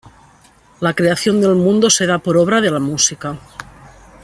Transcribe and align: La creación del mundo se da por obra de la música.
La 0.79 0.95
creación 0.95 1.41
del 1.41 1.53
mundo 1.53 1.91
se 1.91 2.07
da 2.07 2.17
por 2.17 2.35
obra 2.35 2.59
de 2.59 2.71
la 2.71 2.79
música. 2.79 3.37